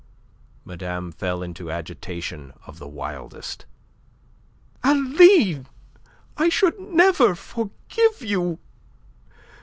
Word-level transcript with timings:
Madame 0.65 1.11
fell 1.11 1.43
into 1.43 1.69
agitation 1.69 2.53
of 2.65 2.79
the 2.79 2.87
wildest. 2.87 3.67
"Aline, 4.83 5.67
I 6.37 6.49
should 6.49 6.79
never 6.79 7.35
forgive 7.35 8.19
you! 8.19 8.57